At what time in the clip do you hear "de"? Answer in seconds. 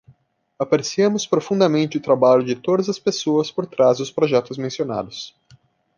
2.43-2.55